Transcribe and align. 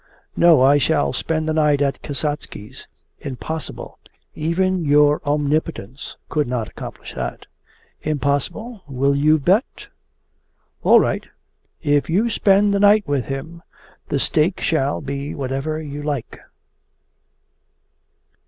'No, 0.35 0.63
I 0.63 0.79
shall 0.79 1.13
spend 1.13 1.47
the 1.47 1.53
night 1.53 1.79
at 1.79 2.01
Kasatsky's!' 2.01 2.87
'Impossible! 3.19 3.99
Even 4.33 4.83
your 4.83 5.21
omnipotence 5.27 6.17
could 6.27 6.47
not 6.47 6.67
accomplish 6.67 7.13
that!' 7.13 7.45
'Impossible? 8.01 8.81
Will 8.87 9.13
you 9.15 9.37
bet?' 9.37 9.89
'All 10.81 10.99
right! 10.99 11.27
If 11.83 12.09
you 12.09 12.31
spend 12.31 12.73
the 12.73 12.79
night 12.79 13.07
with 13.07 13.25
him, 13.25 13.61
the 14.09 14.17
stake 14.17 14.59
shall 14.59 15.01
be 15.01 15.35
whatever 15.35 15.79
you 15.79 16.01
like. 16.01 16.39